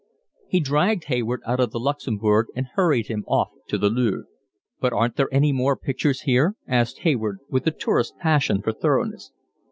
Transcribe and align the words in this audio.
He 0.47 0.59
dragged 0.59 1.03
Hayward 1.03 1.41
out 1.45 1.59
of 1.59 1.69
the 1.69 1.79
Luxembourg 1.79 2.47
and 2.55 2.65
hurried 2.73 3.05
him 3.05 3.23
off 3.27 3.49
to 3.67 3.77
the 3.77 3.87
Louvre. 3.91 4.23
"But 4.79 4.93
aren't 4.93 5.15
there 5.15 5.29
any 5.31 5.51
more 5.51 5.77
pictures 5.77 6.21
here?" 6.21 6.55
asked 6.67 7.01
Hayward, 7.01 7.37
with 7.49 7.65
the 7.65 7.71
tourist's 7.71 8.15
passion 8.19 8.63
for 8.63 8.71
thoroughness. 8.71 9.31